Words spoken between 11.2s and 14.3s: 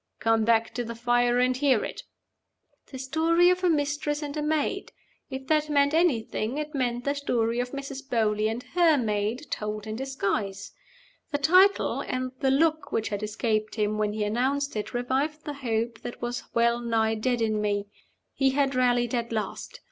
The title, and the look which had escaped him when he